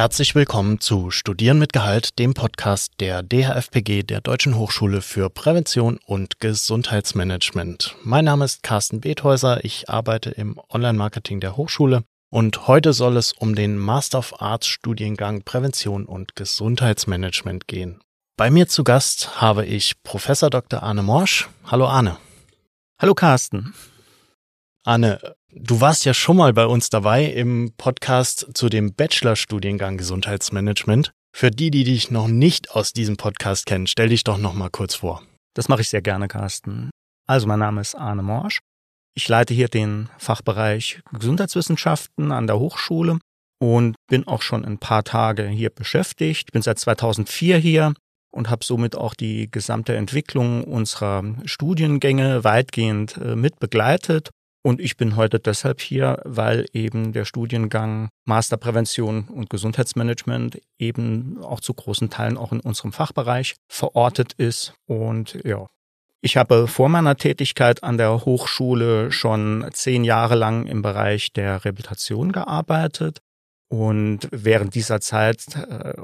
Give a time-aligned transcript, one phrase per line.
[0.00, 6.00] Herzlich willkommen zu Studieren mit Gehalt, dem Podcast der DHFPG der Deutschen Hochschule für Prävention
[6.06, 7.96] und Gesundheitsmanagement.
[8.02, 13.32] Mein Name ist Carsten Bethäuser, ich arbeite im Online-Marketing der Hochschule und heute soll es
[13.32, 18.00] um den Master of Arts Studiengang Prävention und Gesundheitsmanagement gehen.
[18.38, 20.82] Bei mir zu Gast habe ich Professor Dr.
[20.82, 21.50] Arne Morsch.
[21.66, 22.16] Hallo Arne.
[22.98, 23.74] Hallo Carsten.
[24.82, 25.20] Arne,
[25.54, 31.12] du warst ja schon mal bei uns dabei im Podcast zu dem Bachelorstudiengang Gesundheitsmanagement.
[31.36, 34.70] Für die, die dich noch nicht aus diesem Podcast kennen, stell dich doch noch mal
[34.70, 35.22] kurz vor.
[35.54, 36.90] Das mache ich sehr gerne, Carsten.
[37.28, 38.60] Also, mein Name ist Arne Morsch.
[39.14, 43.18] Ich leite hier den Fachbereich Gesundheitswissenschaften an der Hochschule
[43.60, 46.48] und bin auch schon ein paar Tage hier beschäftigt.
[46.48, 47.94] Ich bin seit 2004 hier
[48.32, 54.30] und habe somit auch die gesamte Entwicklung unserer Studiengänge weitgehend äh, mit begleitet.
[54.62, 61.60] Und ich bin heute deshalb hier, weil eben der Studiengang Masterprävention und Gesundheitsmanagement eben auch
[61.60, 64.74] zu großen Teilen auch in unserem Fachbereich verortet ist.
[64.86, 65.66] Und ja,
[66.20, 71.64] ich habe vor meiner Tätigkeit an der Hochschule schon zehn Jahre lang im Bereich der
[71.64, 73.20] Rehabilitation gearbeitet
[73.72, 75.94] und während dieser Zeit äh,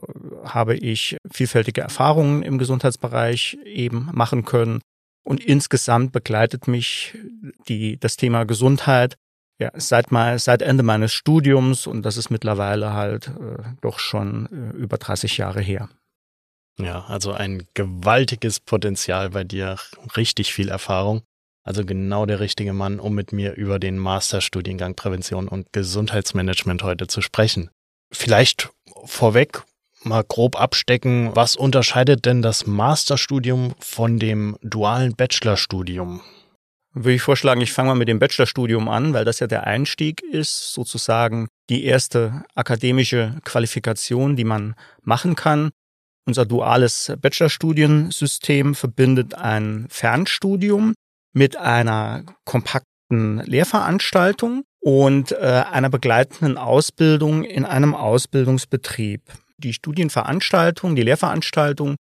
[0.44, 4.80] habe ich vielfältige Erfahrungen im Gesundheitsbereich eben machen können.
[5.26, 7.18] Und insgesamt begleitet mich
[7.68, 9.16] die, das Thema Gesundheit
[9.58, 14.46] ja, seit, mal, seit Ende meines Studiums und das ist mittlerweile halt äh, doch schon
[14.52, 15.88] äh, über 30 Jahre her.
[16.78, 19.78] Ja, also ein gewaltiges Potenzial bei dir,
[20.16, 21.22] richtig viel Erfahrung.
[21.64, 27.06] Also genau der richtige Mann, um mit mir über den Masterstudiengang Prävention und Gesundheitsmanagement heute
[27.06, 27.70] zu sprechen.
[28.12, 28.68] Vielleicht
[29.06, 29.64] vorweg
[30.06, 36.20] mal grob abstecken, was unterscheidet denn das Masterstudium von dem dualen Bachelorstudium?
[36.94, 40.22] Würde ich vorschlagen, ich fange mal mit dem Bachelorstudium an, weil das ja der Einstieg
[40.22, 45.70] ist, sozusagen die erste akademische Qualifikation, die man machen kann.
[46.26, 50.94] Unser duales Bachelorstudiensystem verbindet ein Fernstudium
[51.34, 59.20] mit einer kompakten Lehrveranstaltung und äh, einer begleitenden Ausbildung in einem Ausbildungsbetrieb.
[59.62, 61.96] Die Studienveranstaltungen, die Lehrveranstaltungen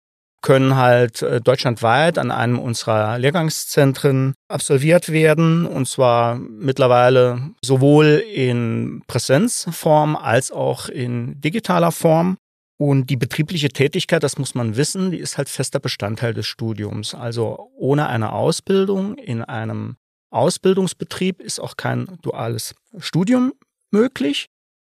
[0.42, 9.04] können halt äh, deutschlandweit an einem unserer Lehrgangszentren absolviert werden und zwar mittlerweile sowohl in
[9.08, 12.38] Präsenzform als auch in digitaler Form.
[12.80, 17.14] Und die betriebliche Tätigkeit, das muss man wissen, die ist halt fester Bestandteil des Studiums.
[17.14, 19.98] Also ohne eine Ausbildung in einem
[20.32, 23.54] Ausbildungsbetrieb ist auch kein duales Studium
[23.92, 24.48] möglich.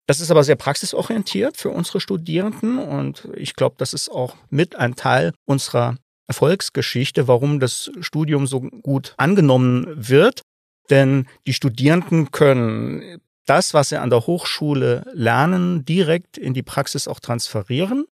[0.10, 4.76] Das ist aber sehr praxisorientiert für unsere Studierenden und ich glaube, das ist auch mit
[4.76, 10.42] ein Teil unserer Erfolgsgeschichte, warum das Studium so gut angenommen wird.
[10.90, 17.08] Denn die Studierenden können das, was sie an der Hochschule lernen, direkt in die Praxis
[17.08, 18.06] auch transferieren.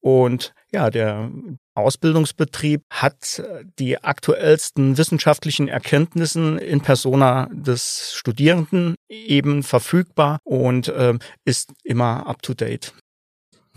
[0.00, 1.30] Und ja, der
[1.74, 3.42] Ausbildungsbetrieb hat
[3.78, 11.14] die aktuellsten wissenschaftlichen Erkenntnissen in Persona des Studierenden eben verfügbar und äh,
[11.44, 12.92] ist immer up-to-date.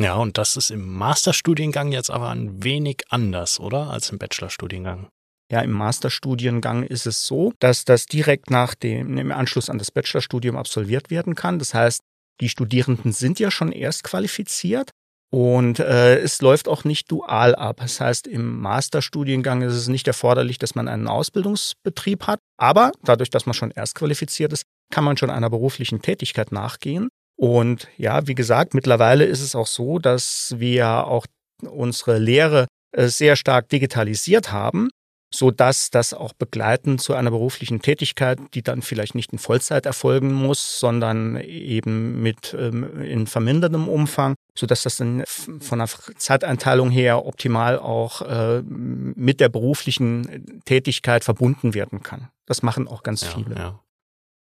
[0.02, 3.92] Ja, und das ist im Masterstudiengang jetzt aber ein wenig anders, oder?
[3.92, 5.08] Als im Bachelorstudiengang.
[5.52, 9.92] Ja, im Masterstudiengang ist es so, dass das direkt nach dem im Anschluss an das
[9.92, 11.60] Bachelorstudium absolviert werden kann.
[11.60, 12.02] Das heißt,
[12.42, 14.92] die Studierenden sind ja schon erst qualifiziert
[15.30, 17.78] und äh, es läuft auch nicht dual ab.
[17.82, 22.40] Das heißt, im Masterstudiengang ist es nicht erforderlich, dass man einen Ausbildungsbetrieb hat.
[22.58, 27.10] Aber dadurch, dass man schon erst qualifiziert ist, kann man schon einer beruflichen Tätigkeit nachgehen.
[27.38, 31.26] Und ja, wie gesagt, mittlerweile ist es auch so, dass wir auch
[31.62, 34.90] unsere Lehre äh, sehr stark digitalisiert haben
[35.34, 39.86] so dass das auch begleitend zu einer beruflichen Tätigkeit, die dann vielleicht nicht in Vollzeit
[39.86, 45.90] erfolgen muss, sondern eben mit ähm, in vermindertem Umfang, so dass das dann von der
[46.18, 52.30] Zeiteinteilung her optimal auch äh, mit der beruflichen Tätigkeit verbunden werden kann.
[52.46, 53.56] Das machen auch ganz ja, viele.
[53.56, 53.80] Ja.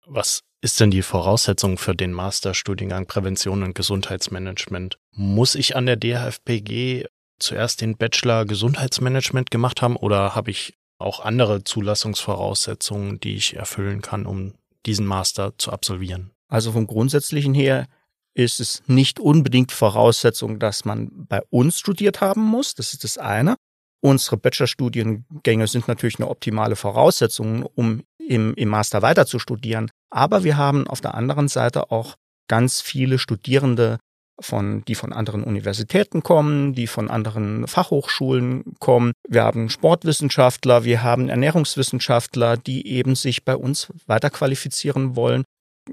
[0.05, 4.97] Was ist denn die Voraussetzung für den Masterstudiengang Prävention und Gesundheitsmanagement?
[5.11, 7.05] Muss ich an der DHFPG
[7.39, 14.01] zuerst den Bachelor Gesundheitsmanagement gemacht haben oder habe ich auch andere Zulassungsvoraussetzungen, die ich erfüllen
[14.01, 14.53] kann, um
[14.85, 16.31] diesen Master zu absolvieren?
[16.47, 17.87] Also vom Grundsätzlichen her
[18.33, 22.75] ist es nicht unbedingt Voraussetzung, dass man bei uns studiert haben muss.
[22.75, 23.55] Das ist das eine.
[23.99, 29.89] Unsere Bachelorstudiengänge sind natürlich eine optimale Voraussetzung, um im, im Master weiter zu studieren.
[30.11, 32.15] Aber wir haben auf der anderen Seite auch
[32.47, 33.97] ganz viele Studierende,
[34.39, 39.13] von, die von anderen Universitäten kommen, die von anderen Fachhochschulen kommen.
[39.27, 45.43] Wir haben Sportwissenschaftler, wir haben Ernährungswissenschaftler, die eben sich bei uns weiterqualifizieren wollen.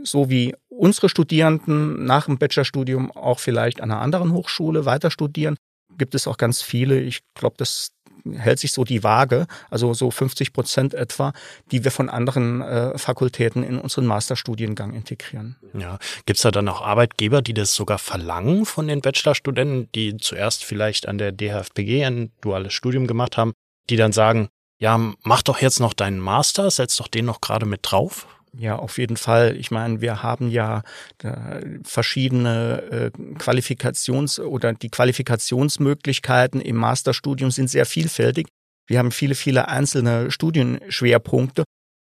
[0.02, 5.56] So wie unsere Studierenden nach dem Bachelorstudium auch vielleicht an einer anderen Hochschule weiter studieren.
[5.96, 7.00] Gibt es auch ganz viele.
[7.00, 7.93] Ich glaube, das
[8.32, 11.32] hält sich so die Waage, also so 50 Prozent etwa,
[11.70, 15.56] die wir von anderen äh, Fakultäten in unseren Masterstudiengang integrieren.
[15.72, 20.16] Ja, gibt es da dann auch Arbeitgeber, die das sogar verlangen von den Bachelorstudenten, die
[20.16, 23.52] zuerst vielleicht an der DHFPG ein duales Studium gemacht haben,
[23.90, 24.48] die dann sagen,
[24.78, 28.26] ja, mach doch jetzt noch deinen Master, setz doch den noch gerade mit drauf?
[28.56, 29.56] Ja, auf jeden Fall.
[29.56, 30.82] Ich meine, wir haben ja
[31.22, 38.46] äh, verschiedene äh, Qualifikations- oder die Qualifikationsmöglichkeiten im Masterstudium sind sehr vielfältig.
[38.86, 41.64] Wir haben viele, viele einzelne Studienschwerpunkte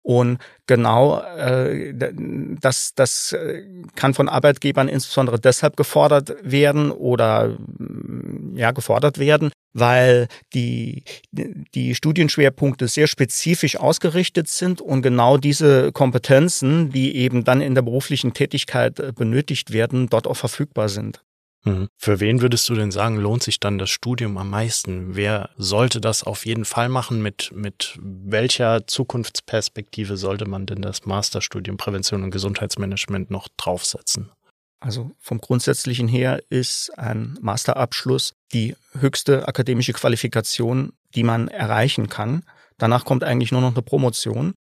[0.10, 3.62] und genau äh, das, das äh,
[3.96, 7.56] kann von Arbeitgebern insbesondere deshalb gefordert werden oder
[8.56, 16.90] ja gefordert werden, weil die, die Studienschwerpunkte sehr spezifisch ausgerichtet sind und genau diese Kompetenzen,
[16.90, 21.22] die eben dann in der beruflichen Tätigkeit äh, benötigt werden, dort auch verfügbar sind.
[21.66, 21.90] Mhm.
[21.98, 25.16] Für wen würdest du denn sagen, lohnt sich dann das Studium am meisten?
[25.16, 27.22] Wer sollte das auf jeden Fall machen?
[27.22, 34.32] Mit, mit welcher Zukunftsperspektive sollte man denn das Masterstudium Prävention und Gesundheitsmanagement noch draufsetzen?
[34.80, 42.44] Also vom Grundsätzlichen her ist ein Masterabschluss die höchste akademische Qualifikation, die man erreichen kann.
[42.78, 44.54] Danach kommt eigentlich nur noch eine Promotion.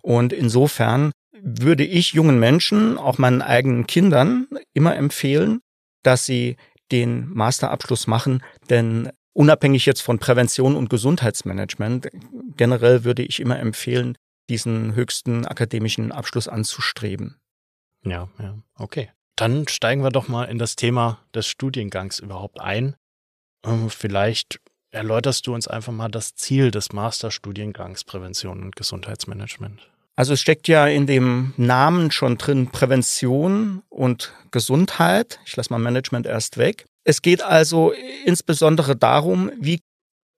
[0.00, 5.60] Und insofern würde ich jungen Menschen, auch meinen eigenen Kindern, immer empfehlen,
[6.04, 6.56] dass sie
[6.92, 12.08] den Masterabschluss machen, denn unabhängig jetzt von Prävention und Gesundheitsmanagement,
[12.56, 14.16] generell würde ich immer empfehlen,
[14.48, 17.36] diesen höchsten akademischen Abschluss anzustreben.
[18.04, 19.10] Ja, ja, okay.
[19.36, 22.94] Dann steigen wir doch mal in das Thema des Studiengangs überhaupt ein.
[23.64, 24.60] Ähm, vielleicht
[24.90, 29.90] erläuterst du uns einfach mal das Ziel des Masterstudiengangs Prävention und Gesundheitsmanagement.
[30.16, 35.40] Also es steckt ja in dem Namen schon drin Prävention und Gesundheit.
[35.44, 36.86] Ich lasse mal Management erst weg.
[37.04, 37.92] Es geht also
[38.24, 39.80] insbesondere darum, wie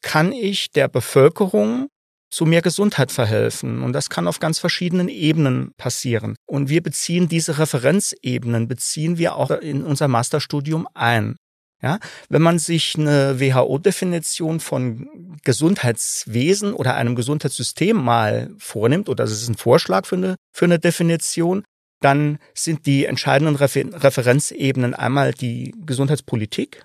[0.02, 1.88] kann ich der Bevölkerung
[2.30, 3.82] zu mehr Gesundheit verhelfen.
[3.82, 6.36] Und das kann auf ganz verschiedenen Ebenen passieren.
[6.46, 11.36] Und wir beziehen diese Referenzebenen, beziehen wir auch in unser Masterstudium ein.
[11.82, 11.98] Ja,
[12.30, 19.48] wenn man sich eine WHO-Definition von Gesundheitswesen oder einem Gesundheitssystem mal vornimmt, oder das ist
[19.48, 21.64] ein Vorschlag für eine, für eine Definition,
[22.00, 26.84] dann sind die entscheidenden Refer Referenzebenen einmal die Gesundheitspolitik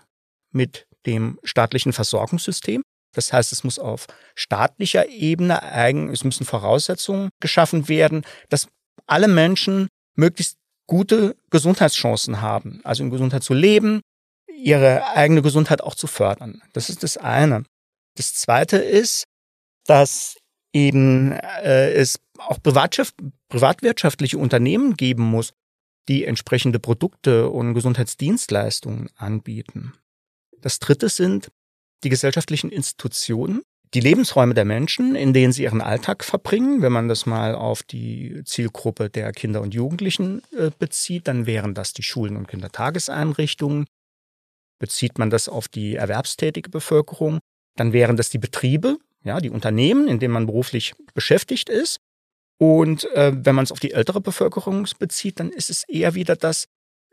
[0.51, 2.81] mit dem staatlichen Versorgungssystem.
[3.13, 8.67] Das heißt, es muss auf staatlicher Ebene eigen, es müssen Voraussetzungen geschaffen werden, dass
[9.07, 10.57] alle Menschen möglichst
[10.87, 14.01] gute Gesundheitschancen haben, also in Gesundheit zu leben,
[14.61, 16.61] ihre eigene Gesundheit auch zu fördern.
[16.73, 17.63] Das ist das eine.
[18.15, 19.25] Das zweite ist,
[19.85, 20.37] dass
[20.73, 25.53] eben äh, es auch privatwirtschaftliche Unternehmen geben muss,
[26.07, 29.93] die entsprechende Produkte und Gesundheitsdienstleistungen anbieten.
[30.59, 31.51] Das dritte sind
[32.03, 33.61] die gesellschaftlichen Institutionen,
[33.93, 36.81] die Lebensräume der Menschen, in denen sie ihren Alltag verbringen.
[36.81, 41.73] Wenn man das mal auf die Zielgruppe der Kinder und Jugendlichen äh, bezieht, dann wären
[41.73, 43.85] das die Schulen und Kindertageseinrichtungen.
[44.81, 47.37] Bezieht man das auf die erwerbstätige Bevölkerung,
[47.75, 51.99] dann wären das die Betriebe, ja, die Unternehmen, in denen man beruflich beschäftigt ist.
[52.57, 56.35] Und äh, wenn man es auf die ältere Bevölkerung bezieht, dann ist es eher wieder
[56.35, 56.65] das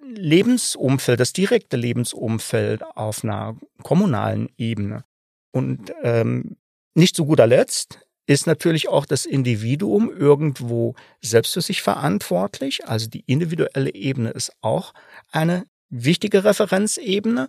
[0.03, 5.05] Lebensumfeld, das direkte Lebensumfeld auf einer kommunalen Ebene.
[5.53, 6.57] Und ähm,
[6.95, 12.87] nicht zu guter Letzt ist natürlich auch das Individuum irgendwo selbst für sich verantwortlich.
[12.87, 14.95] Also die individuelle Ebene ist auch
[15.33, 17.49] eine wichtige Referenzebene.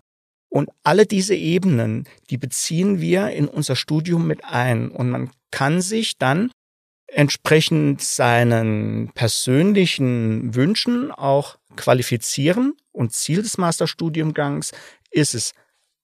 [0.50, 4.90] Und alle diese Ebenen, die beziehen wir in unser Studium mit ein.
[4.90, 6.52] Und man kann sich dann
[7.08, 12.74] entsprechend seinen persönlichen Wünschen auch qualifizieren.
[12.92, 14.72] Und Ziel des Masterstudiengangs
[15.12, 15.54] ist es,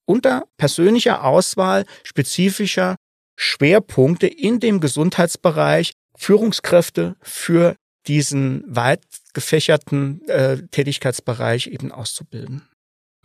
[0.06, 2.96] unter persönlicher Auswahl spezifischer
[3.36, 7.76] Schwerpunkte in dem Gesundheitsbereich Führungskräfte für
[8.08, 12.70] diesen weit gefächerten äh, Tätigkeitsbereich eben auszubilden.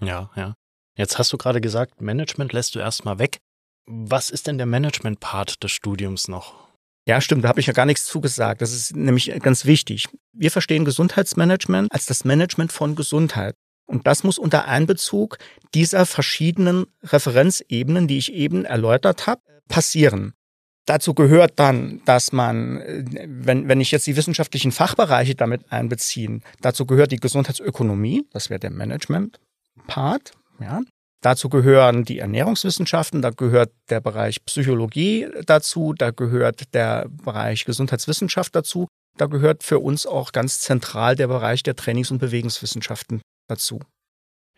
[0.01, 0.55] Ja, ja.
[0.97, 3.39] Jetzt hast du gerade gesagt, Management lässt du erstmal weg.
[3.87, 6.69] Was ist denn der Management-Part des Studiums noch?
[7.07, 8.63] Ja, stimmt, da habe ich ja gar nichts zugesagt.
[8.63, 10.09] Das ist nämlich ganz wichtig.
[10.33, 13.55] Wir verstehen Gesundheitsmanagement als das Management von Gesundheit.
[13.87, 15.39] Und das muss unter Einbezug
[15.75, 20.35] dieser verschiedenen Referenzebenen, die ich eben erläutert habe, passieren.
[20.87, 22.81] Dazu gehört dann, dass man,
[23.27, 28.61] wenn, wenn ich jetzt die wissenschaftlichen Fachbereiche damit einbeziehen, dazu gehört die Gesundheitsökonomie, das wäre
[28.61, 30.81] der Management-Part, ja.
[31.23, 38.57] Dazu gehören die Ernährungswissenschaften, da gehört der Bereich Psychologie dazu, da gehört der Bereich Gesundheitswissenschaft
[38.57, 38.89] dazu
[39.21, 43.81] da gehört für uns auch ganz zentral der Bereich der Trainings- und Bewegungswissenschaften dazu.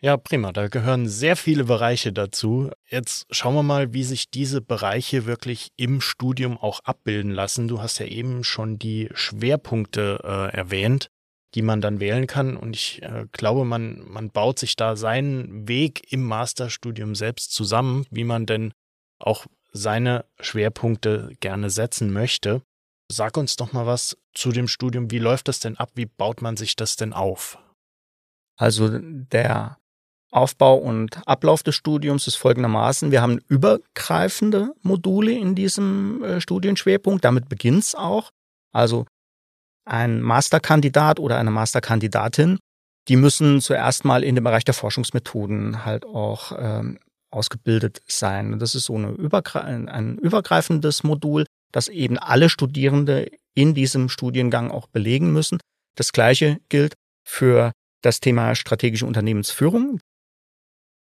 [0.01, 0.51] Ja, prima.
[0.51, 2.71] Da gehören sehr viele Bereiche dazu.
[2.89, 7.69] Jetzt schauen wir mal, wie sich diese Bereiche wirklich im Studium auch abbilden lassen.
[7.69, 11.07] Du hast ja eben schon die Schwerpunkte äh, erwähnt,
[11.55, 12.57] die man dann wählen kann.
[12.57, 18.05] Und ich äh, glaube, man, man baut sich da seinen Weg im Masterstudium selbst zusammen,
[18.09, 18.73] wie man denn
[19.19, 22.61] auch seine Schwerpunkte gerne setzen möchte.
[23.11, 25.11] Sag uns doch mal was zu dem Studium.
[25.11, 25.91] Wie läuft das denn ab?
[25.95, 27.57] Wie baut man sich das denn auf?
[28.55, 29.77] Also der
[30.31, 33.11] Aufbau und Ablauf des Studiums ist folgendermaßen.
[33.11, 37.23] Wir haben übergreifende Module in diesem äh, Studienschwerpunkt.
[37.23, 38.31] Damit beginnt es auch.
[38.71, 39.05] Also
[39.85, 42.59] ein Masterkandidat oder eine Masterkandidatin,
[43.07, 46.99] die müssen zuerst mal in dem Bereich der Forschungsmethoden halt auch ähm,
[47.31, 48.59] ausgebildet sein.
[48.59, 54.71] Das ist so eine übergre ein übergreifendes Modul, das eben alle Studierende in diesem Studiengang
[54.71, 55.59] auch belegen müssen.
[55.95, 56.93] Das gleiche gilt
[57.27, 57.71] für
[58.01, 59.99] das Thema strategische Unternehmensführung.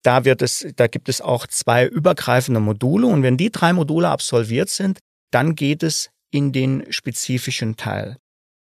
[0.03, 4.09] Da wird es, da gibt es auch zwei übergreifende Module und wenn die drei Module
[4.09, 4.99] absolviert sind,
[5.31, 8.17] dann geht es in den spezifischen Teil.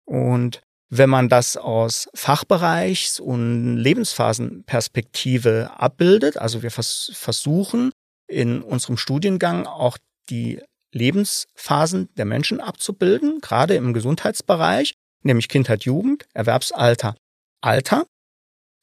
[0.07, 7.91] Und wenn man das aus Fachbereichs- und Lebensphasenperspektive abbildet, also wir vers versuchen
[8.27, 9.97] in unserem Studiengang auch
[10.29, 10.61] die
[10.93, 17.15] Lebensphasen der Menschen abzubilden, gerade im Gesundheitsbereich, nämlich Kindheit, Jugend, Erwerbsalter,
[17.61, 18.05] Alter.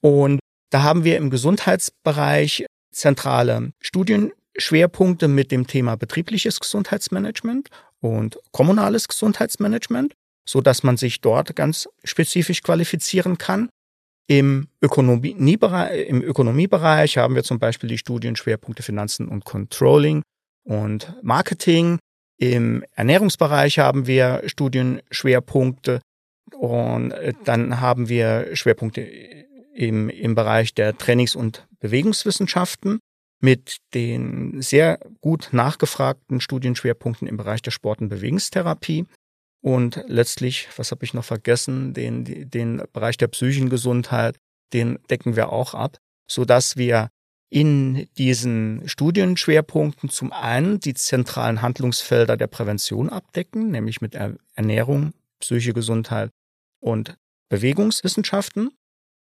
[0.01, 0.39] Und
[0.69, 10.13] da haben wir im Gesundheitsbereich zentrale Studienschwerpunkte mit dem Thema betriebliches Gesundheitsmanagement und kommunales Gesundheitsmanagement,
[10.47, 13.69] so dass man sich dort ganz spezifisch qualifizieren kann.
[14.27, 20.23] Im, Ökonomiebereich, Im Ökonomiebereich haben wir zum Beispiel die Studienschwerpunkte Finanzen und Controlling
[20.63, 21.99] und Marketing.
[22.37, 26.01] Im Ernährungsbereich haben wir Studienschwerpunkte
[26.57, 29.01] und äh, dann haben wir Schwerpunkte
[29.73, 32.99] im, im Bereich der Trainings- und Bewegungswissenschaften
[33.41, 39.05] mit den sehr gut nachgefragten Studienschwerpunkten im Bereich der Sport- und Bewegungstherapie.
[39.65, 44.37] Und letztlich, was habe ich noch vergessen, den, den Bereich der psychischen Gesundheit,
[44.73, 45.97] den decken wir auch ab,
[46.29, 47.09] so dass wir
[47.49, 54.13] in diesen Studienschwerpunkten zum einen die zentralen Handlungsfelder der Prävention abdecken, nämlich mit
[54.53, 56.29] Ernährung, psychische Gesundheit
[56.79, 57.17] und
[57.49, 58.69] Bewegungswissenschaften.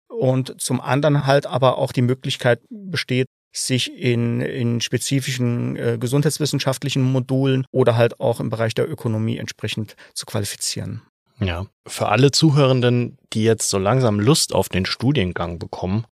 [0.06, 7.02] Und zum anderen halt aber auch die Möglichkeit besteht, sich in, in spezifischen äh, gesundheitswissenschaftlichen
[7.02, 11.02] Modulen oder halt auch im Bereich der Ökonomie entsprechend zu qualifizieren.
[11.38, 16.06] Ja, für alle Zuhörenden, die jetzt so langsam Lust auf den Studiengang bekommen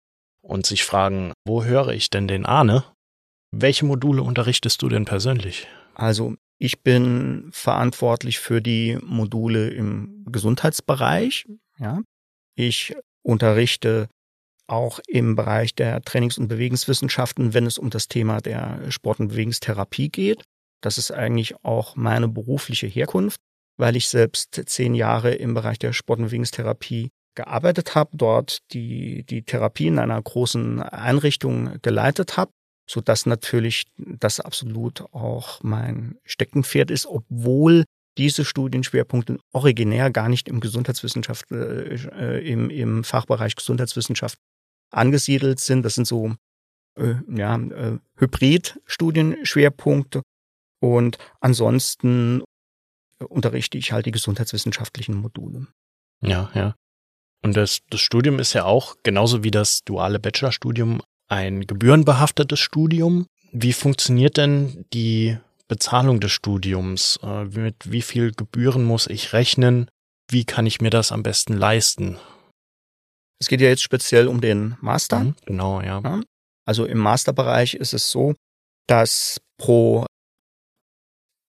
[0.41, 2.83] und sich fragen, wo höre ich denn den Ahne?
[3.51, 5.67] Welche Module unterrichtest du denn persönlich?
[5.93, 11.45] Also ich bin verantwortlich für die Module im Gesundheitsbereich.
[11.79, 12.01] Ja.
[12.55, 14.07] Ich unterrichte
[14.71, 19.27] auch im Bereich der Trainings- und Bewegungswissenschaften, wenn es um das Thema der Sport- und
[19.29, 20.43] Bewegungstherapie geht.
[20.81, 23.39] Das ist eigentlich auch meine berufliche Herkunft,
[23.77, 29.23] weil ich selbst zehn Jahre im Bereich der Sport- und Bewegungstherapie gearbeitet habe, dort die,
[29.23, 32.51] die Therapie in einer großen Einrichtung geleitet habe,
[32.89, 37.83] so dass natürlich das absolut auch mein Steckenpferd ist, obwohl
[38.17, 44.37] diese Studienschwerpunkte originär gar nicht im Gesundheitswissenschaft, äh, im, im Fachbereich Gesundheitswissenschaft
[44.91, 45.83] angesiedelt sind.
[45.83, 46.35] Das sind so
[46.97, 50.21] äh, ja, äh, Hybrid-Studienschwerpunkte.
[50.79, 52.43] Und ansonsten
[53.19, 55.67] unterrichte ich halt die gesundheitswissenschaftlichen Module.
[56.21, 56.75] Ja, ja.
[57.43, 63.25] Und das, das Studium ist ja auch, genauso wie das duale Bachelorstudium, ein gebührenbehaftetes Studium.
[63.51, 67.19] Wie funktioniert denn die Bezahlung des Studiums?
[67.23, 69.89] Äh, mit wie viel Gebühren muss ich rechnen?
[70.29, 72.17] Wie kann ich mir das am besten leisten?
[73.41, 75.21] Es geht ja jetzt speziell um den Master.
[75.21, 75.99] Mhm, genau, ja.
[75.99, 76.21] ja.
[76.63, 78.35] Also im Masterbereich ist es so,
[78.87, 80.05] dass pro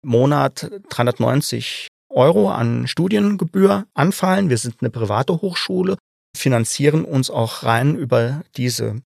[0.03, 4.49] Monat 390 Euro an Studiengebühr anfallen.
[4.49, 5.97] Wir sind eine private Hochschule,
[6.37, 9.01] finanzieren uns auch rein über diese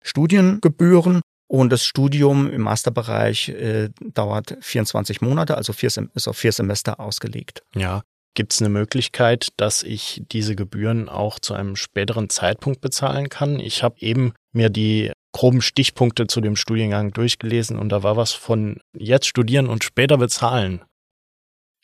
[0.00, 6.52] Studiengebühren und das Studium im Masterbereich äh, dauert 24 Monate, also vier ist auf vier
[6.52, 7.64] Semester ausgelegt.
[7.74, 8.02] Ja.
[8.34, 13.60] Gibt es eine Möglichkeit, dass ich diese Gebühren auch zu einem späteren Zeitpunkt bezahlen kann?
[13.60, 18.32] Ich habe eben mir die groben Stichpunkte zu dem Studiengang durchgelesen und da war was
[18.32, 20.82] von jetzt studieren und später bezahlen.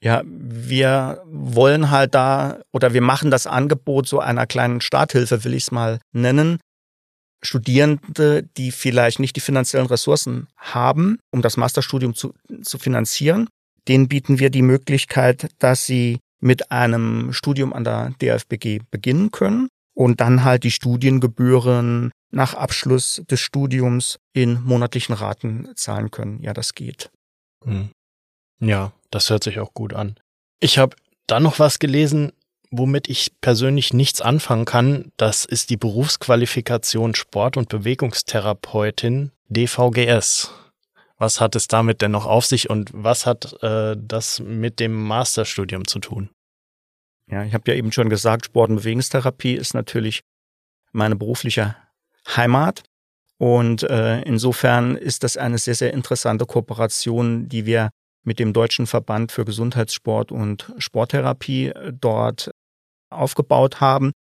[0.03, 5.55] Ja, wir wollen halt da oder wir machen das Angebot so einer kleinen Starthilfe, will
[5.55, 6.59] ich es mal nennen,
[7.43, 13.49] Studierende, die vielleicht nicht die finanziellen Ressourcen haben, um das Masterstudium zu, zu finanzieren,
[13.89, 19.69] denen bieten wir die Möglichkeit, dass sie mit einem Studium an der DFBG beginnen können
[19.95, 26.43] und dann halt die Studiengebühren nach Abschluss des Studiums in monatlichen Raten zahlen können.
[26.43, 27.11] Ja, das geht.
[27.65, 27.91] Hm.
[28.61, 30.17] Ja, das hört sich auch gut an.
[30.61, 32.33] Ich habe dann noch was gelesen,
[32.71, 35.13] womit ich persönlich nichts anfangen kann.
[35.17, 40.53] Das ist die Berufsqualifikation Sport- und Bewegungstherapeutin DVGS.
[41.21, 44.95] Was hat es damit denn noch auf sich und was hat äh, das mit dem
[44.95, 46.31] Masterstudium zu tun?
[47.27, 50.23] Ja, ich habe ja eben schon gesagt, Sport- und Bewegungstherapie ist natürlich
[50.93, 51.77] meine berufliche
[52.27, 52.85] Heimat.
[53.37, 57.91] Und äh, insofern ist das eine sehr, sehr interessante Kooperation, die wir
[58.23, 62.51] mit dem Deutschen Verband für Gesundheitssport und Sporttherapie äh, dort
[63.11, 64.13] aufgebaut haben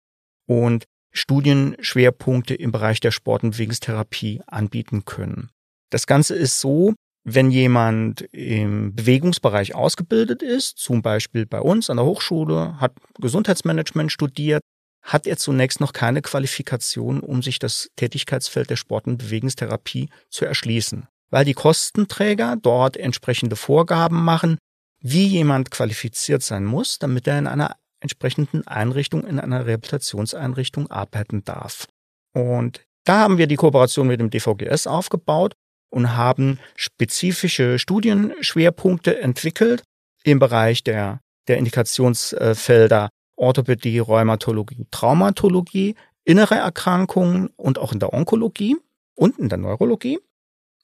[0.48, 5.50] und Studienschwerpunkte im Bereich der Sport- und Bewegungstherapie anbieten können.
[5.90, 11.98] Das Ganze ist so, wenn jemand im Bewegungsbereich ausgebildet ist, zum Beispiel bei uns an
[11.98, 14.62] der Hochschule, hat Gesundheitsmanagement studiert,
[15.02, 20.44] hat er zunächst noch keine Qualifikation, um sich das Tätigkeitsfeld der Sport- und Bewegungstherapie zu
[20.44, 24.58] erschließen, weil die Kostenträger dort entsprechende Vorgaben machen,
[25.00, 31.44] wie jemand qualifiziert sein muss, damit er in einer entsprechenden Einrichtung, in einer Rehabilitationseinrichtung arbeiten
[31.44, 31.86] darf.
[32.32, 35.54] Und da haben wir die Kooperation mit dem DVGS aufgebaut
[35.90, 39.82] und haben spezifische Studienschwerpunkte entwickelt
[40.24, 48.76] im Bereich der, der Indikationsfelder Orthopädie, Rheumatologie, Traumatologie, innere Erkrankungen und auch in der Onkologie
[49.14, 50.18] und in der Neurologie,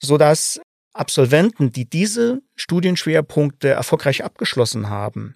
[0.00, 0.60] sodass
[0.94, 5.34] Absolventen, die diese Studienschwerpunkte erfolgreich abgeschlossen haben,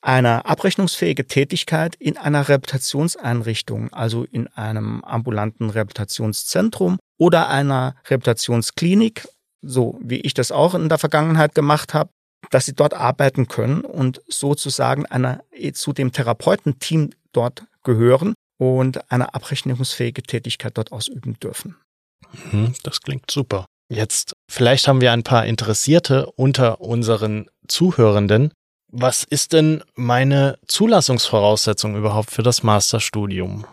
[0.00, 9.28] eine abrechnungsfähige Tätigkeit in einer Rehabilitationseinrichtung, also in einem ambulanten Rehabilitationszentrum oder einer Rehabilitationsklinik,
[9.62, 12.10] so wie ich das auch in der Vergangenheit gemacht habe,
[12.50, 15.42] dass sie dort arbeiten können und sozusagen einer,
[15.72, 21.76] zu dem Therapeutenteam dort gehören und eine abrechnungsfähige Tätigkeit dort ausüben dürfen.
[22.52, 23.66] Mhm, das klingt super.
[23.88, 28.52] Jetzt, vielleicht haben wir ein paar Interessierte unter unseren Zuhörenden.
[28.90, 33.66] Was ist denn meine Zulassungsvoraussetzung überhaupt für das Masterstudium?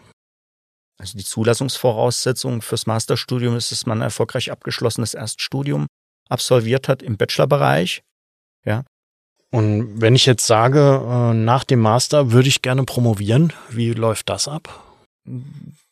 [1.04, 5.88] Also die Zulassungsvoraussetzung fürs Masterstudium ist, dass man ein erfolgreich abgeschlossenes Erststudium
[6.30, 8.04] absolviert hat im Bachelorbereich.
[8.64, 8.86] Ja.
[9.52, 14.30] Und wenn ich jetzt sage, äh, nach dem Master würde ich gerne promovieren, wie läuft
[14.30, 14.82] das ab?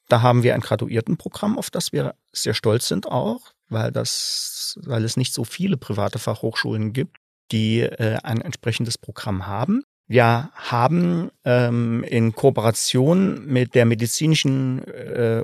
[0.07, 5.03] Da haben wir ein Graduiertenprogramm, auf das wir sehr stolz sind auch, weil das, weil
[5.03, 7.17] es nicht so viele private Fachhochschulen gibt,
[7.51, 9.83] die äh, ein entsprechendes Programm haben.
[10.07, 15.43] Wir haben ähm, in Kooperation mit der medizinischen äh,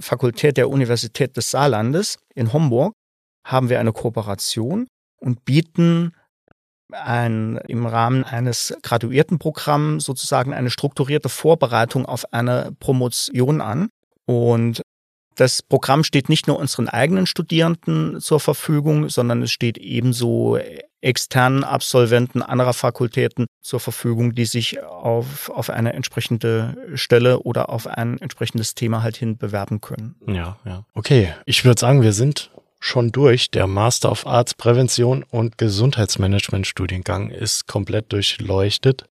[0.00, 2.94] Fakultät der Universität des Saarlandes in Homburg
[3.44, 4.88] haben wir eine Kooperation
[5.20, 6.12] und bieten
[6.92, 13.88] ein, im Rahmen eines Graduiertenprogramms sozusagen eine strukturierte Vorbereitung auf eine Promotion an.
[14.26, 14.82] Und
[15.34, 20.58] das Programm steht nicht nur unseren eigenen Studierenden zur Verfügung, sondern es steht ebenso
[21.00, 27.86] externen Absolventen anderer Fakultäten zur Verfügung, die sich auf, auf eine entsprechende Stelle oder auf
[27.86, 30.16] ein entsprechendes Thema halt hin bewerben können.
[30.26, 30.84] Ja, ja.
[30.94, 33.50] Okay, ich würde sagen, wir sind schon durch.
[33.50, 39.08] Der Master of Arts Prävention und Gesundheitsmanagement Studiengang ist komplett durchleuchtet.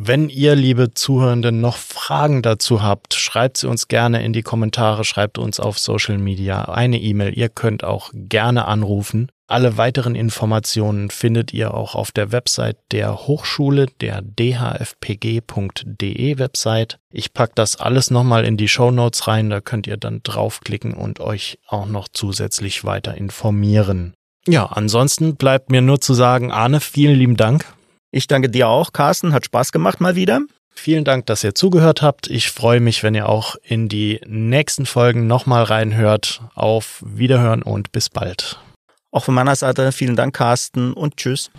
[0.00, 5.04] Wenn ihr, liebe Zuhörenden, noch Fragen dazu habt, schreibt sie uns gerne in die Kommentare,
[5.04, 7.36] schreibt uns auf Social Media eine E-Mail.
[7.36, 9.32] Ihr könnt auch gerne anrufen.
[9.48, 15.58] Alle weiteren Informationen findet ihr auch auf der Website der Hochschule, der dhfpg.de
[16.38, 17.00] Website.
[17.10, 20.94] Ich pack das alles nochmal in die Show Notes rein, da könnt ihr dann draufklicken
[20.94, 24.14] und euch auch noch zusätzlich weiter informieren.
[24.46, 27.66] Ja, ansonsten bleibt mir nur zu sagen, Arne, vielen lieben Dank
[28.10, 29.32] ich danke dir auch, Carsten.
[29.32, 30.40] Hat Spaß gemacht mal wieder.
[30.70, 32.28] Vielen Dank, dass ihr zugehört habt.
[32.28, 36.40] Ich freue mich, wenn ihr auch in die nächsten Folgen nochmal reinhört.
[36.54, 38.60] Auf Wiederhören und bis bald.
[39.10, 41.50] Auch von meiner Seite vielen Dank, Carsten, und tschüss.